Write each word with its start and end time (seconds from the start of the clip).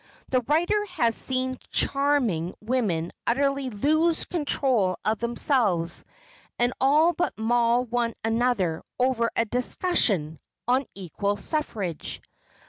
The 0.29 0.41
writer 0.47 0.83
has 0.87 1.13
seen 1.15 1.59
charming 1.69 2.55
women 2.59 3.11
utterly 3.27 3.69
lose 3.69 4.25
control 4.25 4.97
of 5.05 5.19
themselves 5.19 6.03
and 6.57 6.73
all 6.81 7.13
but 7.13 7.37
maul 7.37 7.85
one 7.85 8.15
another 8.23 8.81
over 8.97 9.29
a 9.35 9.45
"discussion" 9.45 10.39
on 10.67 10.87
equal 10.95 11.37
suffrage. 11.37 12.19